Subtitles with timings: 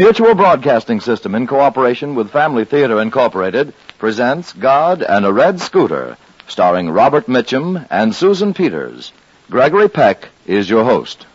[0.00, 6.16] Mutual Broadcasting System, in cooperation with Family Theater Incorporated, presents God and a Red Scooter,
[6.46, 9.12] starring Robert Mitchum and Susan Peters.
[9.50, 11.26] Gregory Peck is your host.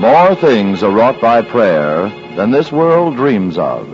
[0.00, 3.86] More things are wrought by prayer than this world dreams of.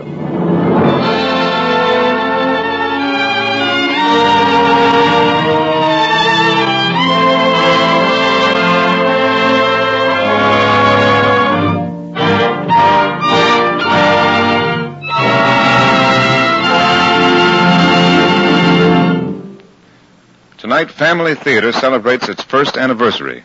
[20.71, 23.43] Tonight, Family Theater celebrates its first anniversary.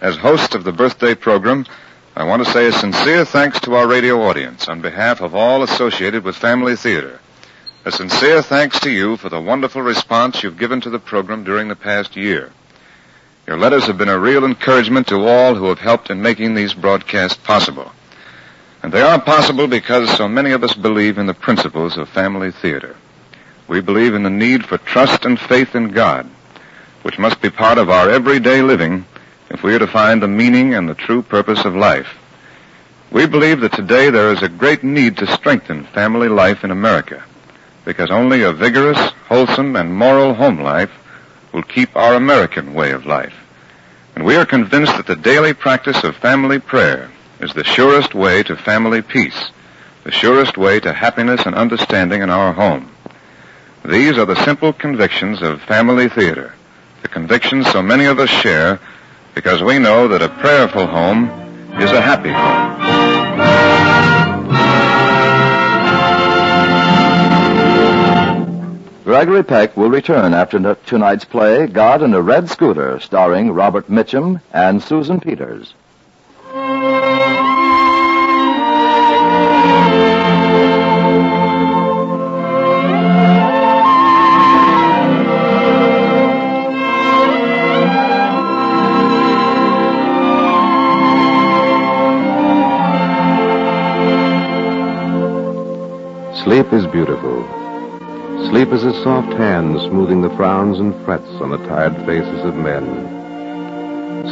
[0.00, 1.66] As host of the birthday program,
[2.14, 5.64] I want to say a sincere thanks to our radio audience on behalf of all
[5.64, 7.18] associated with Family Theater.
[7.84, 11.66] A sincere thanks to you for the wonderful response you've given to the program during
[11.66, 12.52] the past year.
[13.44, 16.74] Your letters have been a real encouragement to all who have helped in making these
[16.74, 17.90] broadcasts possible.
[18.84, 22.52] And they are possible because so many of us believe in the principles of family
[22.52, 22.94] theater.
[23.66, 26.30] We believe in the need for trust and faith in God
[27.02, 29.04] which must be part of our everyday living
[29.50, 32.08] if we are to find the meaning and the true purpose of life.
[33.10, 37.22] We believe that today there is a great need to strengthen family life in America
[37.84, 40.90] because only a vigorous, wholesome, and moral home life
[41.52, 43.34] will keep our American way of life.
[44.14, 48.42] And we are convinced that the daily practice of family prayer is the surest way
[48.44, 49.50] to family peace,
[50.04, 52.90] the surest way to happiness and understanding in our home.
[53.84, 56.54] These are the simple convictions of family theater
[57.12, 58.80] the conviction so many of us share
[59.34, 61.28] because we know that a prayerful home
[61.80, 62.72] is a happy home.
[69.04, 74.40] Gregory Peck will return after tonight's play, God and a Red Scooter, starring Robert Mitchum
[74.52, 75.74] and Susan Peters.
[96.44, 97.44] Sleep is beautiful.
[98.50, 102.56] Sleep is a soft hand smoothing the frowns and frets on the tired faces of
[102.56, 102.84] men.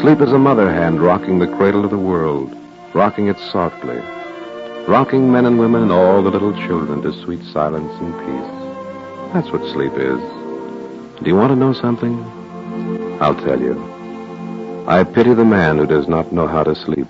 [0.01, 2.53] Sleep is a mother hand rocking the cradle of the world,
[2.95, 4.03] rocking it softly,
[4.89, 9.33] rocking men and women and all the little children to sweet silence and peace.
[9.33, 10.19] That's what sleep is.
[11.23, 12.19] Do you want to know something?
[13.21, 13.79] I'll tell you.
[14.89, 17.07] I pity the man who does not know how to sleep.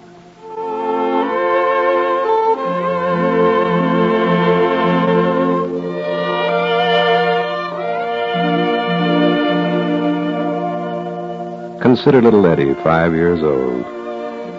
[12.01, 13.85] Consider little Eddie, five years old.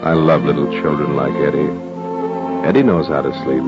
[0.05, 1.71] I love little children like Eddie.
[2.67, 3.63] Eddie knows how to sleep.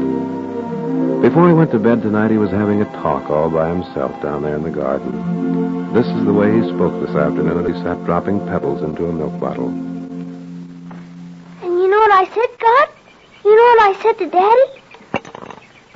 [1.23, 4.43] Before he went to bed tonight, he was having a talk all by himself down
[4.43, 5.91] there in the garden.
[5.91, 9.11] This is the way he spoke this afternoon as he sat dropping pebbles into a
[9.11, 9.69] milk bottle.
[9.69, 10.93] And
[11.63, 12.89] you know what I said, God?
[13.43, 14.69] You know what I said to Daddy?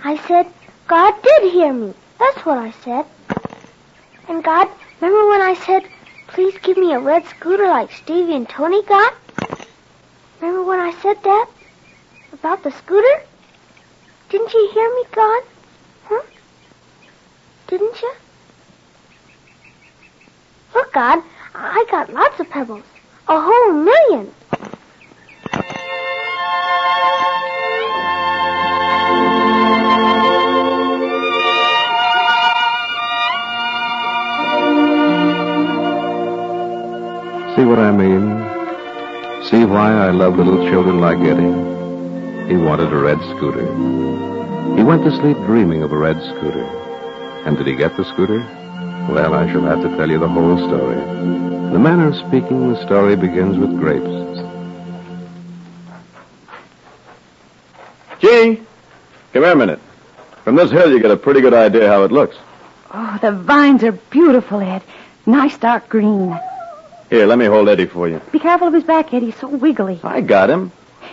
[0.03, 0.51] I said,
[0.87, 1.93] God did hear me.
[2.17, 3.05] That's what I said.
[4.29, 4.67] And God,
[4.99, 5.87] remember when I said,
[6.37, 9.15] please give me a red scooter like Stevie and Tony got?
[10.39, 11.49] Remember when I said that?
[12.31, 13.23] About the scooter?
[14.29, 15.43] Didn't you hear me, God?
[16.03, 16.21] Huh?
[17.65, 18.13] Didn't you?
[20.75, 21.23] Oh, Look, God,
[21.55, 22.85] I got lots of pebbles.
[23.27, 24.31] A whole million.
[37.87, 39.43] I mean?
[39.45, 42.49] See why I love little children like Eddie?
[42.49, 43.65] He wanted a red scooter.
[44.75, 46.65] He went to sleep dreaming of a red scooter.
[47.45, 48.39] And did he get the scooter?
[49.09, 50.97] Well, I shall have to tell you the whole story.
[50.97, 54.05] The manner of speaking, the story begins with grapes.
[58.19, 58.57] Gee,
[59.31, 59.79] come here a minute.
[60.43, 62.35] From this hill, you get a pretty good idea how it looks.
[62.93, 64.83] Oh, the vines are beautiful, Ed.
[65.25, 66.37] Nice dark green.
[67.09, 68.19] Here, let me hold Eddie for you.
[68.31, 69.21] Be careful of his back, Ed.
[69.23, 69.99] He's so wiggly.
[70.03, 70.71] I got him.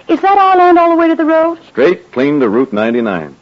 [0.09, 1.63] Is that our land all the way to the road?
[1.69, 3.37] Straight, clean to Route 99.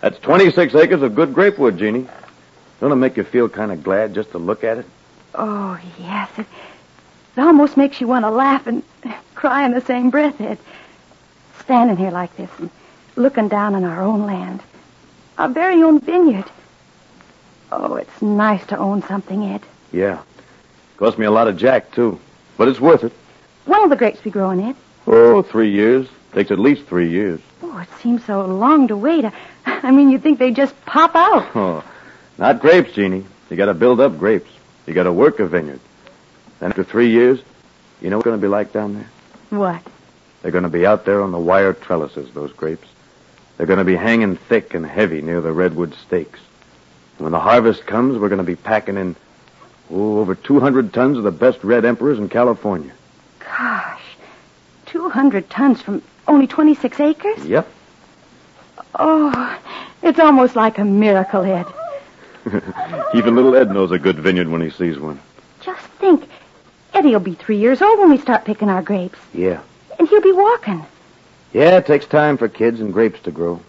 [0.00, 2.08] That's 26 acres of good grapewood, Jeannie.
[2.80, 4.86] Don't it make you feel kind of glad just to look at it?
[5.34, 6.30] Oh, yes.
[6.38, 6.46] It,
[7.36, 8.82] it almost makes you want to laugh and
[9.34, 10.58] cry in the same breath, Ed.
[11.60, 12.70] Standing here like this and
[13.16, 14.62] looking down on our own land.
[15.36, 16.50] Our very own vineyard.
[17.70, 19.60] Oh, it's nice to own something, Ed.
[19.92, 20.22] Yeah.
[21.00, 22.20] Cost me a lot of jack, too.
[22.58, 23.12] But it's worth it.
[23.64, 24.76] When will the grapes be growing, Ed?
[25.06, 26.06] Oh, three years.
[26.34, 27.40] Takes at least three years.
[27.62, 29.24] Oh, it seems so long to wait.
[29.64, 31.48] I mean, you'd think they'd just pop out.
[31.56, 31.82] Oh,
[32.38, 33.24] not grapes, Jeannie.
[33.48, 34.50] You gotta build up grapes.
[34.86, 35.80] You gotta work a vineyard.
[36.58, 37.40] Then after three years,
[38.00, 39.08] you know what's gonna be like down there?
[39.58, 39.82] What?
[40.42, 42.86] They're gonna be out there on the wire trellises, those grapes.
[43.56, 46.40] They're gonna be hanging thick and heavy near the redwood stakes.
[47.18, 49.16] And when the harvest comes, we're gonna be packing in,
[49.90, 52.92] oh, over 200 tons of the best red emperors in California.
[53.40, 54.02] Gosh,
[54.86, 57.44] 200 tons from only 26 acres?
[57.44, 57.68] Yep.
[58.98, 59.58] Oh,
[60.02, 61.66] it's almost like a miracle, Ed.
[63.14, 65.20] Even little Ed knows a good vineyard when he sees one.
[65.60, 66.24] Just think,
[66.94, 69.18] Eddie'll be three years old when we start picking our grapes.
[69.34, 69.60] Yeah.
[69.98, 70.84] And he'll be walking.
[71.52, 73.60] Yeah, it takes time for kids and grapes to grow.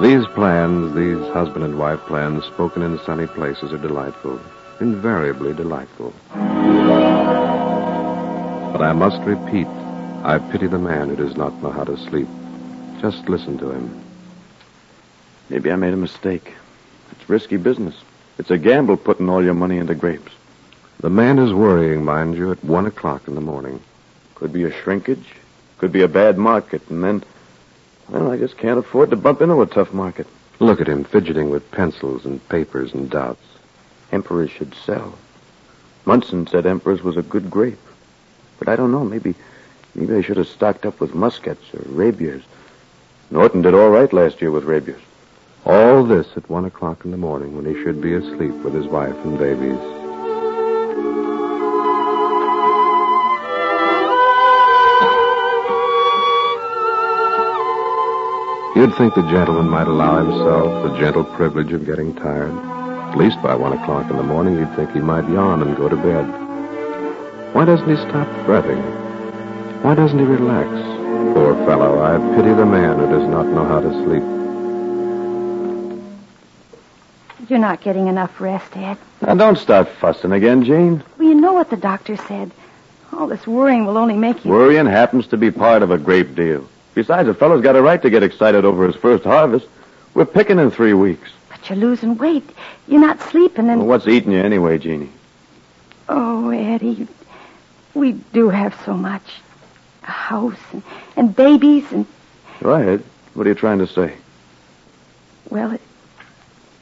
[0.00, 4.40] These plans, these husband and wife plans spoken in sunny places, are delightful.
[4.80, 6.14] Invariably delightful.
[8.72, 9.66] But I must repeat,
[10.24, 12.28] I pity the man who does not know how to sleep.
[13.02, 14.02] Just listen to him.
[15.50, 16.54] Maybe I made a mistake.
[17.12, 17.94] It's risky business.
[18.38, 20.32] It's a gamble putting all your money into grapes.
[21.00, 23.82] The man is worrying, mind you, at one o'clock in the morning.
[24.34, 25.34] Could be a shrinkage.
[25.76, 26.88] Could be a bad market.
[26.88, 27.22] And then,
[28.10, 30.26] well, I just can't afford to bump into a tough market.
[30.58, 33.44] Look at him fidgeting with pencils and papers and doubts.
[34.12, 35.16] Emperors should sell.
[36.04, 37.78] Munson said Emperors was a good grape.
[38.58, 39.04] But I don't know.
[39.04, 39.34] Maybe,
[39.94, 42.42] maybe I should have stocked up with muscats or ribiers.
[43.30, 45.00] Norton did all right last year with ribiers.
[45.64, 48.86] All this at one o'clock in the morning when he should be asleep with his
[48.86, 49.99] wife and babies.
[58.76, 62.54] You'd think the gentleman might allow himself the gentle privilege of getting tired.
[63.10, 65.88] At least by one o'clock in the morning, you'd think he might yawn and go
[65.88, 66.22] to bed.
[67.52, 68.78] Why doesn't he stop fretting?
[69.82, 70.68] Why doesn't he relax?
[71.34, 74.22] Poor fellow, I pity the man who does not know how to sleep.
[77.50, 78.96] You're not getting enough rest, Ed.
[79.20, 81.02] Now, don't start fussing again, Jane.
[81.18, 82.52] Well, you know what the doctor said.
[83.12, 84.52] All this worrying will only make you.
[84.52, 86.68] Worrying happens to be part of a great deal.
[86.94, 89.66] Besides, a fellow's got a right to get excited over his first harvest.
[90.14, 91.30] We're picking in three weeks.
[91.48, 92.48] But you're losing weight.
[92.88, 93.80] You're not sleeping, and.
[93.80, 95.10] Well, what's eating you anyway, Jeannie?
[96.08, 97.06] Oh, Eddie,
[97.94, 99.22] we do have so much.
[100.02, 100.82] A house and,
[101.16, 102.06] and babies and,
[102.60, 103.02] Go ahead.
[103.34, 104.14] What are you trying to say?
[105.50, 105.78] well,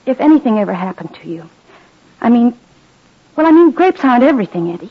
[0.07, 1.49] if anything ever happened to you.
[2.21, 2.57] I mean,
[3.37, 4.91] well, I mean, grapes aren't everything, Eddie.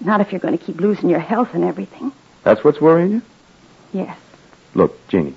[0.00, 2.12] Not if you're going to keep losing your health and everything.
[2.44, 3.22] That's what's worrying you?
[3.92, 4.16] Yes.
[4.74, 5.34] Look, Jeannie,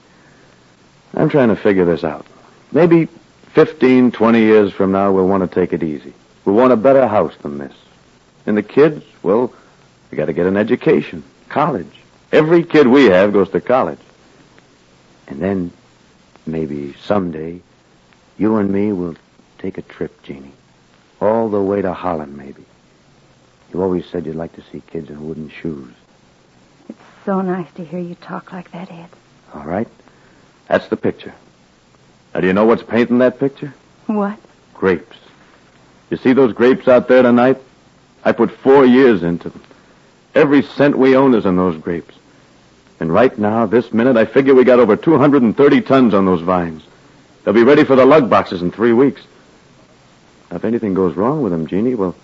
[1.14, 2.26] I'm trying to figure this out.
[2.72, 3.08] Maybe
[3.54, 6.14] 15, 20 years from now, we'll want to take it easy.
[6.46, 7.74] We'll want a better house than this.
[8.46, 9.54] And the kids, well,
[10.10, 11.92] we got to get an education, college.
[12.32, 14.00] Every kid we have goes to college.
[15.28, 15.72] And then,
[16.46, 17.62] maybe someday,
[18.38, 19.16] you and me will
[19.60, 20.54] take a trip, Jeannie.
[21.20, 22.66] All the way to Holland, maybe.
[23.74, 25.94] You always said you'd like to see kids in wooden shoes.
[27.26, 29.10] So nice to hear you talk like that, Ed.
[29.54, 29.88] All right?
[30.68, 31.34] That's the picture.
[32.34, 33.74] Now, do you know what's painting that picture?
[34.08, 34.40] What?
[34.74, 35.18] Grapes.
[36.10, 37.58] You see those grapes out there tonight?
[38.24, 39.62] I put four years into them.
[40.34, 42.16] Every cent we own is in those grapes.
[43.00, 46.84] And right now, this minute, I figure we got over 230 tons on those vines.
[47.44, 49.22] They'll be ready for the lug boxes in three weeks.
[50.50, 52.16] Now, if anything goes wrong with them, Jeannie, well,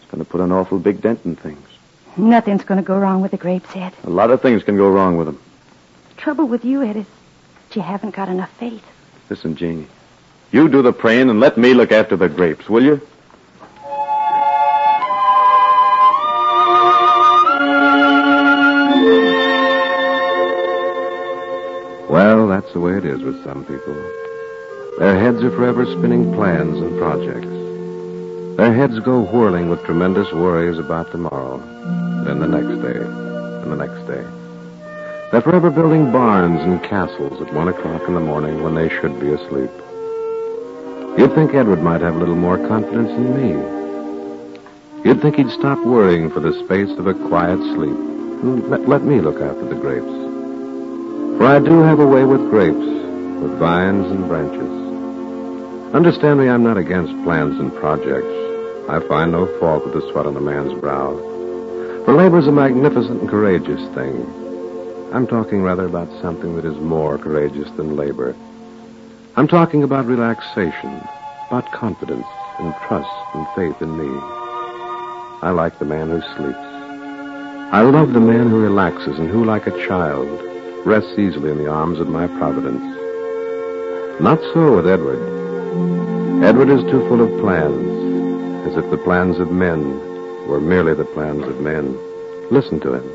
[0.00, 1.65] it's going to put an awful big dent in things.
[2.16, 3.92] Nothing's going to go wrong with the grapes, Ed.
[4.04, 5.38] A lot of things can go wrong with them.
[6.10, 7.06] The trouble with you, Ed, is
[7.68, 8.84] that you haven't got enough faith.
[9.28, 9.86] Listen, Jeannie,
[10.50, 13.00] you do the praying and let me look after the grapes, will you?
[22.08, 23.94] Well, that's the way it is with some people.
[24.98, 27.65] Their heads are forever spinning plans and projects.
[28.56, 31.58] Their heads go whirling with tremendous worries about tomorrow,
[32.24, 34.24] then the next day, and the next day.
[35.30, 39.20] They're forever building barns and castles at one o'clock in the morning when they should
[39.20, 39.68] be asleep.
[41.18, 45.04] You'd think Edward might have a little more confidence in me.
[45.04, 47.96] You'd think he'd stop worrying for the space of a quiet sleep.
[48.70, 50.06] Let, let me look after the grapes.
[51.36, 55.94] For I do have a way with grapes, with vines and branches.
[55.94, 58.35] Understand me, I'm not against plans and projects.
[58.88, 61.16] I find no fault with the sweat on a man's brow.
[62.04, 64.24] For labor's a magnificent and courageous thing.
[65.12, 68.36] I'm talking rather about something that is more courageous than labor.
[69.34, 71.00] I'm talking about relaxation,
[71.48, 72.26] about confidence
[72.60, 74.08] and trust and faith in me.
[75.42, 76.56] I like the man who sleeps.
[77.72, 80.28] I love the man who relaxes and who, like a child,
[80.86, 82.82] rests easily in the arms of my providence.
[84.20, 85.20] Not so with Edward.
[86.44, 87.95] Edward is too full of plans,
[88.66, 89.98] as if the plans of men
[90.48, 91.96] were merely the plans of men.
[92.50, 93.12] Listen to him.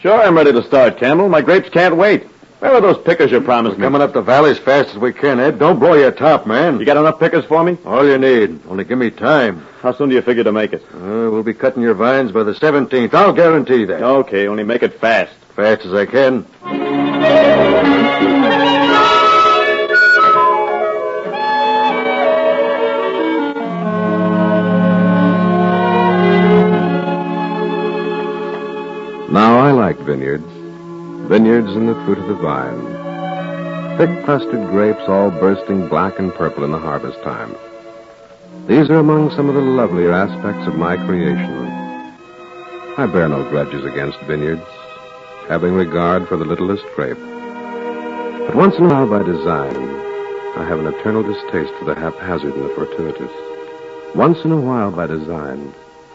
[0.00, 1.28] Sure, I'm ready to start, Campbell.
[1.28, 2.24] My grapes can't wait.
[2.60, 3.84] Where are those pickers you promised me?
[3.84, 5.58] Coming up the valley as fast as we can, Ed.
[5.60, 6.80] Don't blow your top, man.
[6.80, 7.78] You got enough pickers for me?
[7.84, 8.60] All you need.
[8.68, 9.64] Only give me time.
[9.80, 10.82] How soon do you figure to make it?
[10.92, 13.14] Uh, we'll be cutting your vines by the 17th.
[13.14, 14.02] I'll guarantee that.
[14.02, 15.32] Okay, only make it fast.
[15.54, 16.46] Fast as I can.
[30.18, 31.28] Vineyards.
[31.28, 33.96] Vineyards and the fruit of the vine.
[33.98, 37.54] Thick clustered grapes all bursting black and purple in the harvest time.
[38.66, 41.66] These are among some of the lovelier aspects of my creation.
[42.96, 44.66] I bear no grudges against vineyards,
[45.46, 47.16] having regard for the littlest grape.
[48.46, 49.76] But once in a while, by design,
[50.56, 53.30] I have an eternal distaste for the haphazard and the fortuitous.
[54.16, 55.72] Once in a while, by design,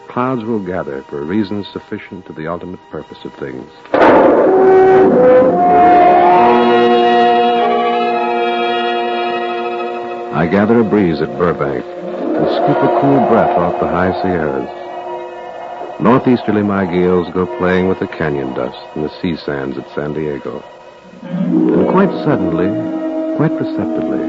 [0.08, 3.70] clouds will gather for reasons sufficient to the ultimate purpose of things.
[10.34, 14.68] I gather a breeze at Burbank and scoop a cool breath off the high Sierras.
[16.00, 20.12] Northeasterly, my gales go playing with the canyon dust and the sea sands at San
[20.12, 20.62] Diego.
[21.22, 22.68] And quite suddenly,
[23.36, 24.26] quite perceptibly,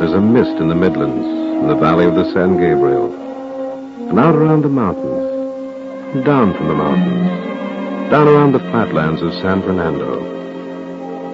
[0.00, 1.26] there's a mist in the Midlands,
[1.60, 3.19] in the valley of the San Gabriel,
[4.10, 9.32] and out around the mountains, and down from the mountains, down around the flatlands of
[9.34, 10.18] San Fernando.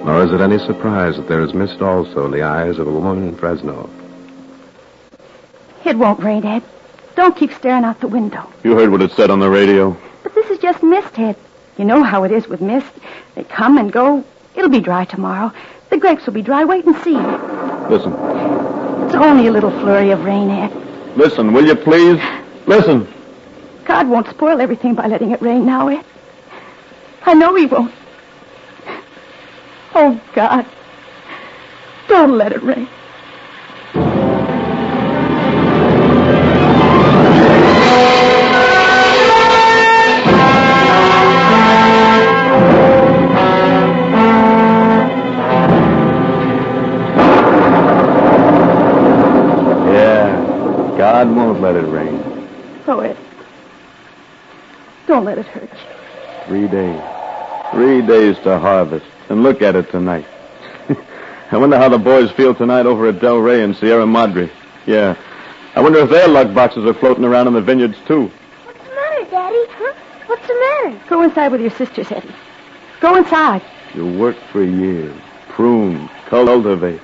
[0.04, 2.90] Nor is it any surprise that there is mist also in the eyes of a
[2.90, 3.88] woman in Fresno.
[5.86, 6.62] It won't rain, Ed.
[7.14, 8.46] Don't keep staring out the window.
[8.62, 9.96] You heard what it said on the radio.
[10.22, 11.36] But this is just mist, Ed.
[11.78, 12.92] You know how it is with mist.
[13.36, 14.22] They come and go.
[14.54, 15.50] It'll be dry tomorrow.
[15.88, 16.66] The grapes will be dry.
[16.66, 17.16] Wait and see.
[17.88, 18.12] Listen.
[19.06, 21.16] It's only a little flurry of rain, Ed.
[21.16, 22.20] Listen, will you please?
[22.66, 23.12] Listen.
[23.84, 26.04] God won't spoil everything by letting it rain now, Ed.
[27.24, 27.92] I know he won't.
[29.94, 30.66] Oh, God.
[32.08, 32.88] Don't let it rain.
[55.06, 56.46] Don't let it hurt you.
[56.46, 57.00] Three days.
[57.72, 59.06] Three days to harvest.
[59.28, 60.26] And look at it tonight.
[61.50, 64.50] I wonder how the boys feel tonight over at Del Rey and Sierra Madre.
[64.86, 65.16] Yeah.
[65.74, 68.30] I wonder if their lug boxes are floating around in the vineyards, too.
[68.64, 69.64] What's the matter, Daddy?
[69.70, 69.94] Huh?
[70.26, 71.00] What's the matter?
[71.08, 72.34] Go inside with your sisters, Eddie.
[73.00, 73.62] Go inside.
[73.94, 75.14] You worked for years.
[75.50, 76.08] Prune.
[76.26, 77.00] Cultivate.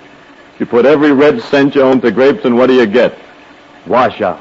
[0.58, 3.18] You put every red cent you own to grapes, and what do you get?
[3.86, 4.40] Washout.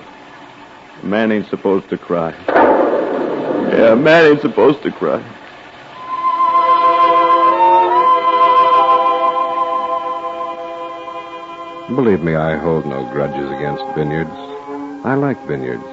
[1.01, 2.31] A man ain't supposed to cry.
[3.71, 5.23] Yeah, a man ain't supposed to cry.
[11.95, 14.29] Believe me, I hold no grudges against vineyards.
[15.05, 15.83] I like vineyards.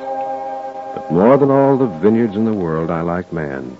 [0.94, 3.76] But more than all the vineyards in the world, I like man.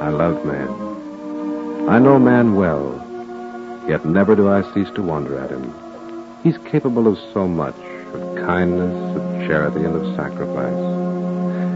[0.00, 1.88] I love man.
[1.90, 2.96] I know man well,
[3.88, 5.74] yet never do I cease to wonder at him.
[6.42, 7.76] He's capable of so much,
[8.14, 10.91] of kindness, of charity, and of sacrifice.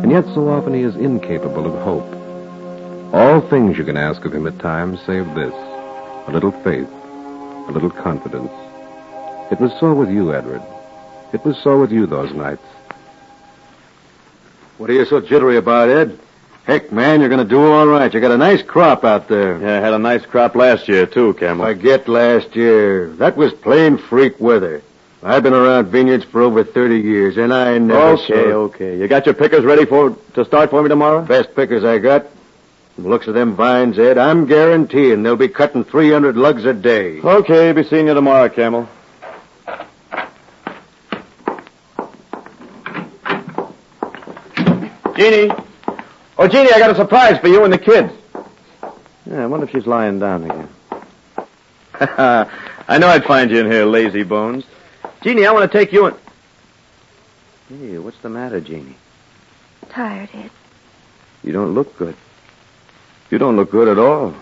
[0.02, 3.14] And yet so often he is incapable of hope.
[3.14, 5.54] All things you can ask of him at times, save this
[6.26, 6.88] a little faith,
[7.68, 8.50] a little confidence.
[9.50, 10.62] It was so with you, Edward.
[11.32, 12.64] It was so with you those nights.
[14.78, 16.18] What are you so jittery about, Ed?
[16.64, 18.12] Heck, man, you're going to do all right.
[18.12, 19.56] You got a nice crop out there.
[19.60, 21.64] Yeah, I had a nice crop last year, too, Campbell.
[21.64, 23.10] Forget last year.
[23.10, 24.82] That was plain freak weather.
[25.26, 28.34] I've been around vineyards for over 30 years, and I never Okay, saw...
[28.70, 28.96] okay.
[28.96, 31.22] You got your pickers ready for to start for me tomorrow?
[31.22, 32.26] Best pickers I got.
[32.94, 36.72] From the looks of them vines, Ed, I'm guaranteeing they'll be cutting 300 lugs a
[36.72, 37.20] day.
[37.20, 38.88] Okay, be seeing you tomorrow, Campbell.
[45.16, 45.50] Jeannie.
[46.38, 48.12] Oh, Jeannie, I got a surprise for you and the kids.
[49.28, 50.68] Yeah, I wonder if she's lying down again.
[52.88, 54.64] I know I'd find you in here, lazy bones.
[55.26, 56.16] Jeannie, I want to take you and...
[57.68, 58.94] Hey, what's the matter, Jeannie?
[59.88, 60.52] Tired, Ed.
[61.42, 62.14] You don't look good.
[63.28, 64.32] You don't look good at all.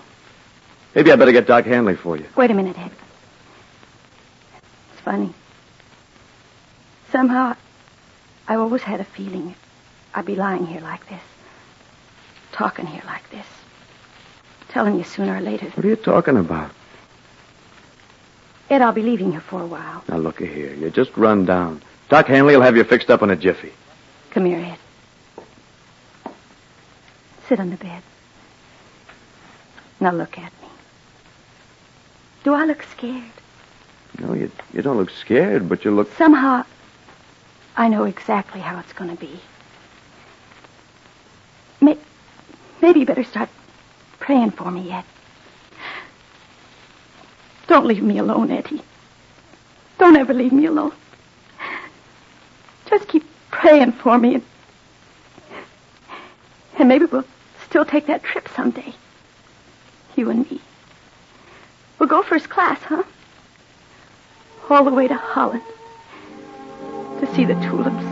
[0.94, 2.26] Maybe I better get Doc Hanley for you.
[2.36, 2.90] Wait a minute, Ed.
[4.92, 5.32] It's funny.
[7.10, 7.56] Somehow,
[8.46, 9.54] I've always had a feeling
[10.14, 11.22] I'd be lying here like this,
[12.52, 13.46] talking here like this,
[14.68, 15.64] telling you sooner or later.
[15.70, 16.72] What are you talking about?
[18.70, 20.02] Ed, I'll be leaving here for a while.
[20.08, 20.74] Now, look here.
[20.74, 21.82] You just run down.
[22.08, 23.72] Doc Hanley will have you fixed up in a jiffy.
[24.30, 26.32] Come here, Ed.
[27.48, 28.02] Sit on the bed.
[30.00, 30.68] Now look at me.
[32.42, 33.22] Do I look scared?
[34.18, 36.12] No, you, you don't look scared, but you look.
[36.16, 36.64] Somehow,
[37.76, 39.40] I know exactly how it's going to be.
[41.80, 41.98] May,
[42.80, 43.48] maybe you better start
[44.20, 45.04] praying for me yet.
[47.74, 48.80] Don't leave me alone, Eddie.
[49.98, 50.92] Don't ever leave me alone.
[52.86, 54.44] Just keep praying for me, and,
[56.78, 57.24] and maybe we'll
[57.66, 58.94] still take that trip someday.
[60.14, 60.60] You and me.
[61.98, 63.02] We'll go first class, huh?
[64.70, 65.64] All the way to Holland
[67.18, 68.04] to see the tulips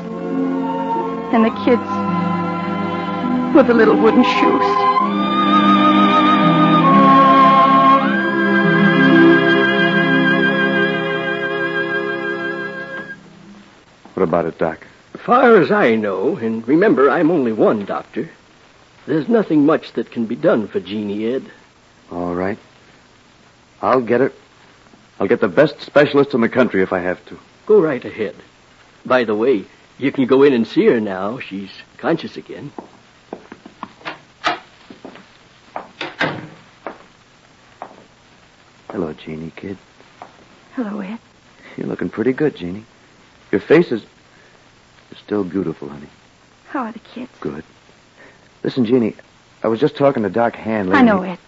[1.33, 1.87] and the kids
[3.55, 4.82] with the little wooden shoes.
[14.15, 14.87] What about it, Doc?
[15.25, 18.31] Far as I know, and remember, I'm only one doctor,
[19.07, 21.51] there's nothing much that can be done for Jeannie, Ed.
[22.11, 22.59] All right.
[23.81, 24.35] I'll get it.
[25.19, 27.39] I'll get the best specialist in the country if I have to.
[27.67, 28.37] Go right ahead.
[29.05, 29.65] By the way,
[29.99, 31.39] you can go in and see her now.
[31.39, 32.73] She's conscious again.
[38.91, 39.79] Hello, Jeannie, kid.
[40.75, 41.19] Hello, Ed.
[41.77, 42.85] You're looking pretty good, Jeannie.
[43.53, 44.05] Your face is.
[45.25, 46.09] still beautiful, honey.
[46.71, 47.31] How are the kids?
[47.41, 47.63] Good.
[48.65, 49.15] Listen, Jeannie,
[49.63, 50.97] I was just talking to Doc Hanley.
[50.97, 51.39] I know, he- Ed.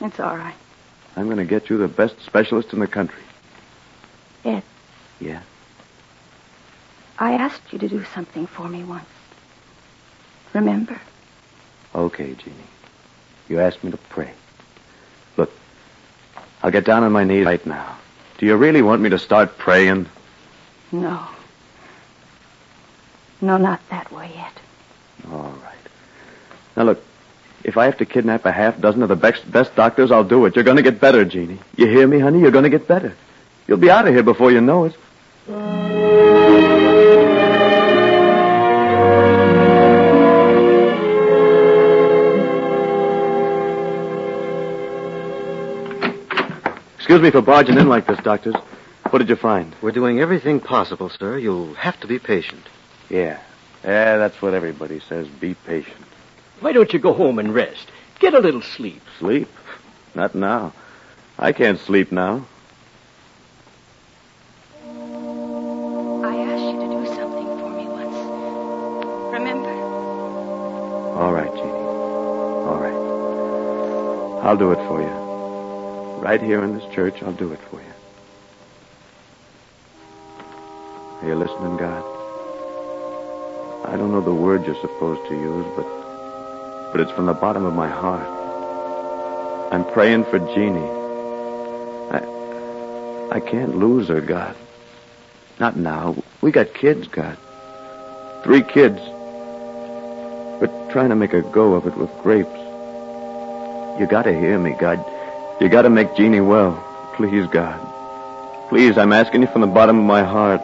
[0.00, 0.54] It's all right.
[1.16, 3.20] I'm going to get you the best specialist in the country.
[4.44, 4.62] Ed,
[5.20, 5.40] Yeah?
[7.18, 9.04] I asked you to do something for me once.
[10.54, 11.00] Remember?
[11.92, 12.54] Okay, Jeannie.
[13.48, 14.30] You asked me to pray.
[15.36, 15.50] Look,
[16.62, 17.96] I'll get down on my knees right now.
[18.38, 20.06] Do you really want me to start praying?
[20.92, 21.26] No.
[23.40, 24.52] No, not that way yet.
[25.30, 25.74] All right.
[26.76, 27.02] Now, look,
[27.64, 30.46] if I have to kidnap a half dozen of the best, best doctors, I'll do
[30.46, 30.54] it.
[30.56, 31.58] You're going to get better, Jeannie.
[31.76, 32.40] You hear me, honey?
[32.40, 33.14] You're going to get better.
[33.66, 34.96] You'll be out of here before you know it.
[46.96, 48.54] Excuse me for barging in like this, doctors.
[49.10, 49.74] What did you find?
[49.80, 51.38] We're doing everything possible, sir.
[51.38, 52.64] You'll have to be patient.
[53.08, 53.40] Yeah.
[53.82, 55.28] Yeah, that's what everybody says.
[55.28, 56.04] Be patient.
[56.60, 57.90] Why don't you go home and rest?
[58.18, 59.00] Get a little sleep.
[59.18, 59.48] Sleep?
[60.14, 60.72] Not now.
[61.38, 62.46] I can't sleep now.
[64.84, 68.16] I asked you to do something for me once.
[69.32, 69.70] Remember?
[71.14, 71.70] All right, Jeannie.
[71.70, 74.44] All right.
[74.44, 76.20] I'll do it for you.
[76.20, 77.86] Right here in this church, I'll do it for you.
[81.28, 82.02] Are you listening, God?
[83.84, 85.84] I don't know the word you're supposed to use, but
[86.90, 88.26] but it's from the bottom of my heart.
[89.70, 90.88] I'm praying for Jeannie.
[92.16, 94.56] I I can't lose her, God.
[95.60, 96.16] Not now.
[96.40, 97.36] We got kids, God.
[98.42, 98.98] Three kids.
[100.62, 102.58] We're trying to make a go of it with grapes.
[104.00, 105.04] You gotta hear me, God.
[105.60, 106.72] You gotta make Jeannie well.
[107.16, 107.78] Please, God.
[108.70, 110.62] Please, I'm asking you from the bottom of my heart.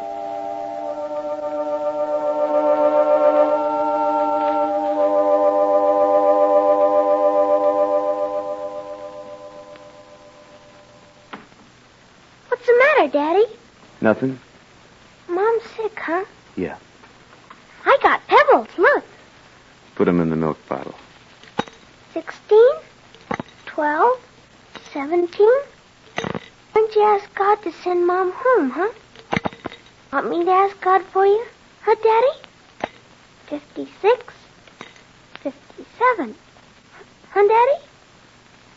[14.04, 14.38] Nothing?
[15.30, 16.26] Mom's sick, huh?
[16.56, 16.76] Yeah.
[17.86, 18.68] I got pebbles.
[18.76, 19.02] Look.
[19.94, 20.94] Put them in the milk bottle.
[22.12, 22.74] Sixteen,
[23.64, 24.18] twelve,
[24.92, 25.48] seventeen.
[26.18, 28.92] Why don't you ask God to send Mom home, huh?
[30.12, 31.46] Want me to ask God for you,
[31.80, 32.38] huh, Daddy?
[33.46, 34.34] Fifty-six,
[35.42, 36.34] fifty-seven.
[37.32, 37.84] Huh, Daddy?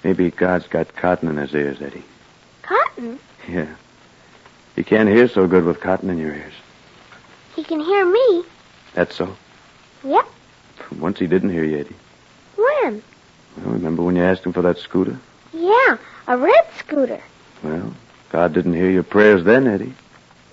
[0.06, 2.06] Maybe God's got cotton in his ears, Eddie.
[2.62, 3.20] Cotton.
[3.50, 3.76] Yeah.
[4.78, 6.54] You can't hear so good with cotton in your ears.
[7.56, 8.44] He can hear me.
[8.94, 9.36] That's so.
[10.04, 10.26] Yep.
[11.00, 11.96] Once he didn't hear you, Eddie.
[12.56, 13.04] When?
[13.58, 15.20] Well, remember when you asked him for that scooter?
[15.52, 17.22] Yeah, a red scooter.
[17.64, 17.94] Well,
[18.30, 19.94] God didn't hear your prayers then, Eddie.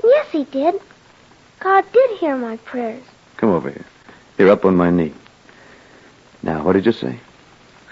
[0.03, 0.81] Yes, he did.
[1.61, 3.05] God did hear my prayers.
[3.37, 3.85] Come over here.
[4.39, 5.13] Here, up on my knee.
[6.43, 7.19] Now, what did you say?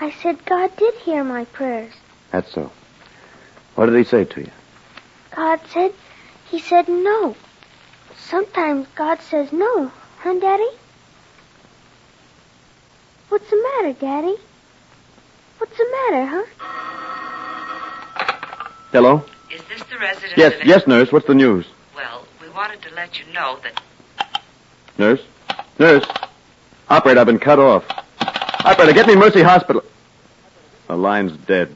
[0.01, 1.93] I said God did hear my prayers.
[2.31, 2.73] That's so.
[3.75, 4.51] What did he say to you?
[5.35, 5.93] God said,
[6.53, 7.35] He said no.
[8.29, 10.69] Sometimes God says no, huh, Daddy?
[13.31, 14.37] What's the matter, Daddy?
[15.57, 16.45] What's the matter, huh?
[18.93, 19.25] Hello?
[19.51, 20.35] Is this the residence?
[20.37, 21.11] Yes, of yes, nurse.
[21.11, 21.65] What's the news?
[21.97, 23.81] Well, we wanted to let you know that
[24.99, 25.23] Nurse?
[25.79, 26.05] Nurse?
[26.91, 27.85] Operator, I've been cut off.
[28.67, 29.83] Operator, get me Mercy Hospital.
[30.89, 31.75] The line's dead.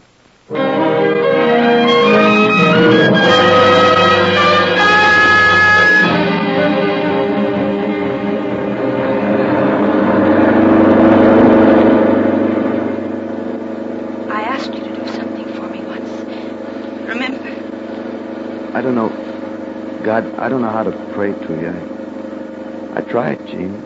[20.07, 21.69] God, I don't know how to pray to you.
[21.69, 23.83] I, I tried, Jeannie.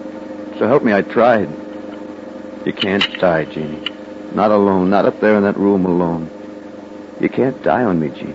[0.58, 1.48] So help me, I tried.
[2.66, 3.82] You can't die, Jeannie.
[4.34, 6.28] Not alone, not up there in that room alone.
[7.20, 8.34] You can't die on me, Jeannie.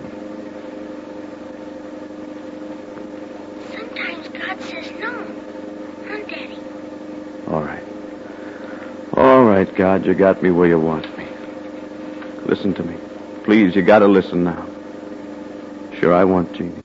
[3.72, 5.36] Sometimes God says no,
[6.08, 6.58] huh, Daddy?
[7.46, 7.84] All right.
[9.12, 11.24] All right, God, you got me where you want me.
[12.46, 12.96] Listen to me.
[13.44, 14.68] Please, you gotta listen now.
[16.00, 16.82] Sure, I want Jeannie.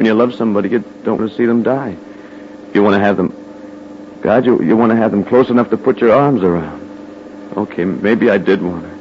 [0.00, 1.94] When you love somebody, you don't want to see them die.
[2.72, 3.36] You want to have them.
[4.22, 6.80] God, you, you want to have them close enough to put your arms around.
[7.54, 8.96] Okay, maybe I did want her.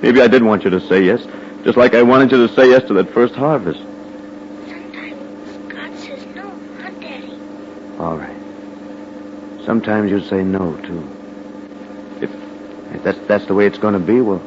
[0.00, 1.22] Maybe I did want you to say yes,
[1.64, 3.78] just like I wanted you to say yes to that first harvest.
[3.78, 6.48] Sometimes God says no,
[6.80, 7.38] huh, Daddy?
[7.98, 9.66] All right.
[9.66, 11.06] Sometimes you say no too.
[12.22, 12.30] If,
[12.94, 14.40] if that's that's the way it's going to be, well,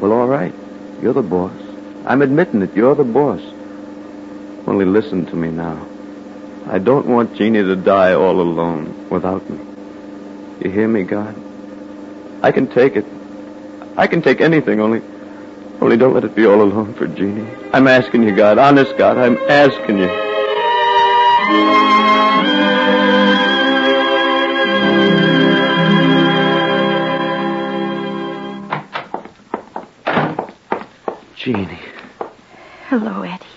[0.00, 0.52] well, all right.
[1.00, 1.54] You're the boss.
[2.06, 2.74] I'm admitting it.
[2.74, 3.40] You're the boss.
[4.66, 5.86] Only listen to me now.
[6.66, 9.58] I don't want Jeannie to die all alone without me.
[10.62, 11.34] You hear me, God?
[12.42, 13.04] I can take it.
[13.96, 14.80] I can take anything.
[14.80, 15.02] Only,
[15.80, 17.48] only don't let it be all alone for Jeannie.
[17.72, 18.58] I'm asking you, God.
[18.58, 19.18] Honest, God.
[19.18, 20.30] I'm asking you.
[31.36, 31.78] Jeannie.
[32.88, 33.49] Hello, Eddie.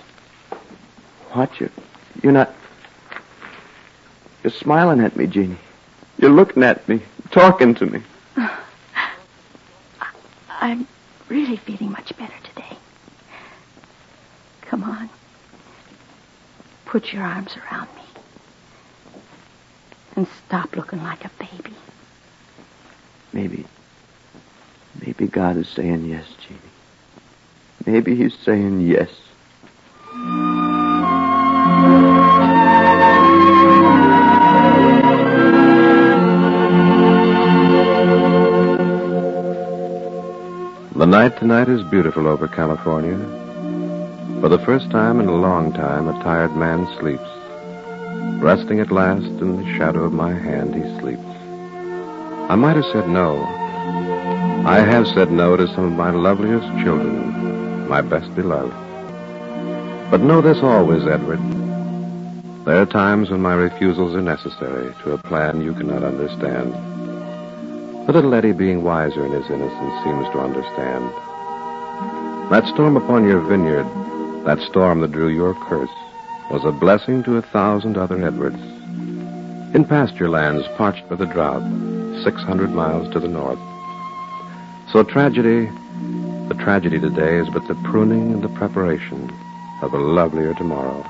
[1.33, 1.59] What?
[1.59, 1.69] You,
[2.21, 2.53] you're not.
[4.43, 5.57] You're smiling at me, Jeannie.
[6.19, 8.01] You're looking at me, talking to me.
[10.49, 10.87] I'm
[11.29, 12.77] really feeling much better today.
[14.61, 15.09] Come on.
[16.85, 18.03] Put your arms around me.
[20.15, 21.75] And stop looking like a baby.
[23.31, 23.65] Maybe.
[25.03, 26.59] Maybe God is saying yes, Jeannie.
[27.87, 29.09] Maybe He's saying yes.
[41.13, 43.15] Night tonight is beautiful over California.
[44.41, 47.29] For the first time in a long time, a tired man sleeps.
[48.41, 51.21] Resting at last in the shadow of my hand, he sleeps.
[52.49, 53.43] I might have said no.
[54.65, 58.73] I have said no to some of my loveliest children, my best beloved.
[60.09, 61.41] But know this always, Edward.
[62.65, 66.73] There are times when my refusals are necessary to a plan you cannot understand.
[68.05, 71.09] The little Eddie, being wiser in his innocence, seems to understand.
[72.51, 73.85] That storm upon your vineyard,
[74.45, 75.89] that storm that drew your curse,
[76.51, 78.61] was a blessing to a thousand other Edwards.
[79.73, 81.63] In pasture lands parched by the drought,
[82.23, 83.59] 600 miles to the north.
[84.91, 85.71] So tragedy,
[86.49, 89.31] the tragedy today is but the pruning and the preparation
[89.81, 91.09] of a lovelier tomorrow.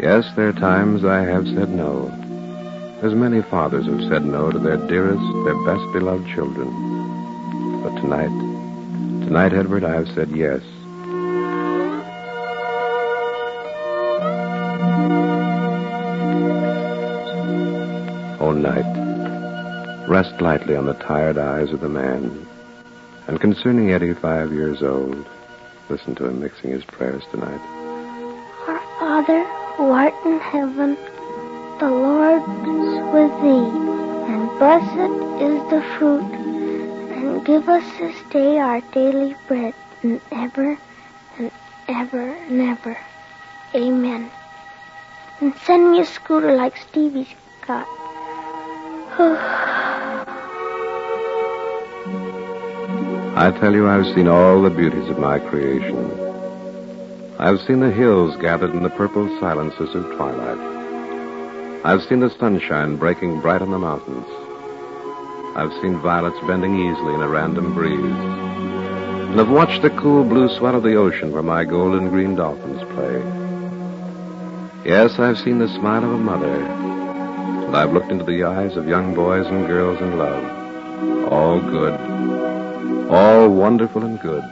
[0.00, 2.08] Yes, there are times I have said no,
[3.02, 6.68] as many fathers have said no to their dearest, their best beloved children.
[7.82, 8.28] But tonight,
[9.24, 10.62] tonight, Edward, I have said yes.
[18.40, 22.46] O night, rest lightly on the tired eyes of the man.
[23.28, 25.24] And concerning Eddie, five years old,
[25.88, 27.60] listen to him mixing his prayers tonight.
[28.66, 29.44] Our Father,
[29.76, 30.96] who art in heaven,
[31.78, 31.90] the
[32.28, 32.44] Is
[33.14, 33.70] with thee,
[34.28, 36.20] and blessed is the fruit.
[36.20, 40.76] And give us this day our daily bread, and ever
[41.38, 41.50] and
[41.88, 42.98] ever and ever.
[43.74, 44.30] Amen.
[45.40, 47.28] And send me a scooter like Stevie's
[47.66, 47.88] got.
[53.38, 56.12] I tell you, I've seen all the beauties of my creation.
[57.38, 60.77] I've seen the hills gathered in the purple silences of twilight.
[61.84, 64.26] I've seen the sunshine breaking bright on the mountains.
[65.56, 67.98] I've seen violets bending easily in a random breeze.
[69.30, 72.82] And I've watched the cool blue swell of the ocean where my golden green dolphins
[72.94, 73.22] play.
[74.84, 76.52] Yes, I've seen the smile of a mother.
[76.52, 81.32] And I've looked into the eyes of young boys and girls in love.
[81.32, 83.08] All good.
[83.08, 84.42] All wonderful and good.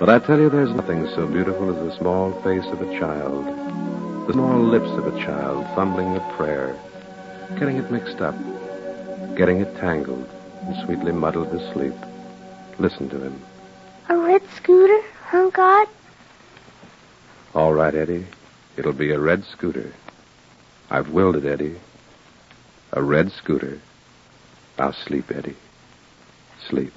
[0.00, 3.85] But I tell you, there's nothing so beautiful as the small face of a child.
[4.26, 6.76] The small lips of a child fumbling a prayer,
[7.60, 8.34] getting it mixed up,
[9.36, 10.28] getting it tangled,
[10.62, 11.94] and sweetly muddled to sleep.
[12.80, 13.40] Listen to him.
[14.08, 15.86] A red scooter, huh, God?
[17.54, 18.26] All right, Eddie.
[18.76, 19.92] It'll be a red scooter.
[20.90, 21.76] I've willed it, Eddie.
[22.92, 23.80] A red scooter.
[24.76, 25.56] Now sleep, Eddie.
[26.68, 26.92] Sleep.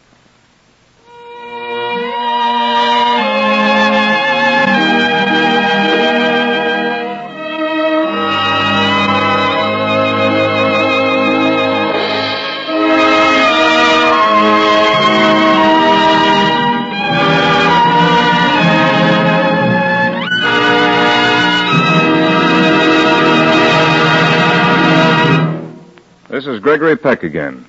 [26.69, 27.65] Gregory Peck again.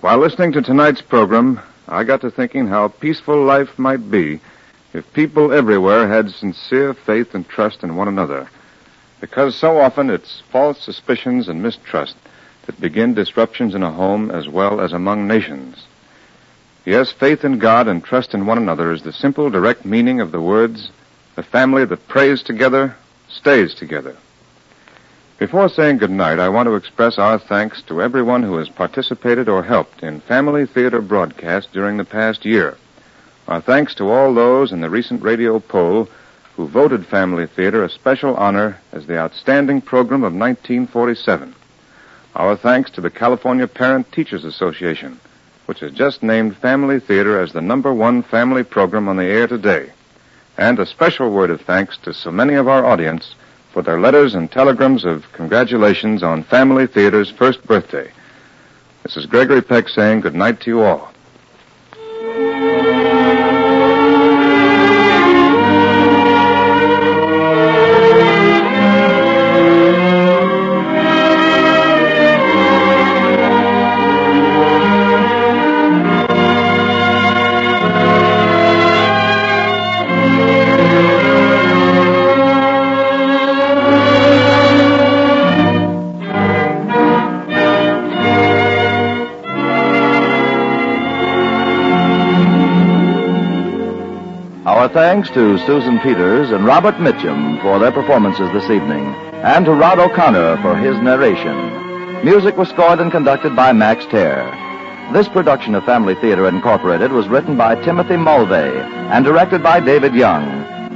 [0.00, 4.38] While listening to tonight's program, I got to thinking how peaceful life might be
[4.94, 8.48] if people everywhere had sincere faith and trust in one another.
[9.20, 12.14] Because so often it's false suspicions and mistrust
[12.66, 15.84] that begin disruptions in a home as well as among nations.
[16.84, 20.30] Yes, faith in God and trust in one another is the simple, direct meaning of
[20.30, 20.92] the words,
[21.34, 22.94] the family that prays together
[23.28, 24.16] stays together.
[25.38, 29.62] Before saying goodnight, I want to express our thanks to everyone who has participated or
[29.62, 32.76] helped in Family Theater broadcasts during the past year.
[33.46, 36.08] Our thanks to all those in the recent radio poll
[36.56, 41.54] who voted Family Theater a special honor as the outstanding program of 1947.
[42.34, 45.20] Our thanks to the California Parent Teachers Association,
[45.66, 49.46] which has just named Family Theater as the number one family program on the air
[49.46, 49.92] today.
[50.56, 53.36] And a special word of thanks to so many of our audience
[53.72, 58.10] for their letters and telegrams of congratulations on Family Theater's first birthday.
[59.02, 61.12] This is Gregory Peck saying good night to you all.
[95.38, 99.06] To Susan Peters and Robert Mitchum for their performances this evening,
[99.44, 102.24] and to Rod O'Connor for his narration.
[102.24, 104.42] Music was scored and conducted by Max Terr.
[105.12, 108.80] This production of Family Theater Incorporated was written by Timothy Mulvey
[109.12, 110.44] and directed by David Young.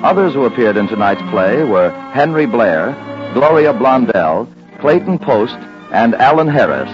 [0.02, 2.90] Others who appeared in tonight's play were Henry Blair,
[3.34, 5.54] Gloria Blondell, Clayton Post,
[5.92, 6.90] and Alan Harris.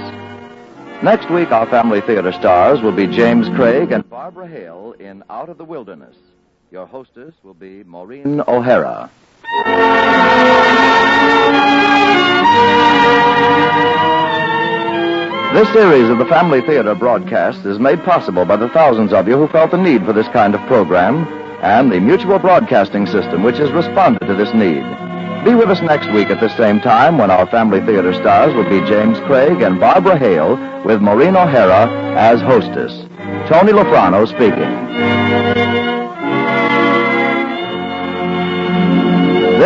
[1.02, 5.48] Next week, our Family Theater stars will be James Craig and Barbara Hale in Out
[5.48, 6.14] of the Wilderness.
[6.70, 9.10] Your hostess will be Maureen O'Hara.
[15.54, 19.38] This series of the Family Theater broadcast is made possible by the thousands of you
[19.38, 21.26] who felt the need for this kind of program
[21.62, 24.84] and the Mutual Broadcasting System, which has responded to this need.
[25.46, 28.68] Be with us next week at the same time when our Family Theater stars will
[28.68, 32.92] be James Craig and Barbara Hale with Maureen O'Hara as hostess.
[33.48, 35.27] Tony La Frano speaking.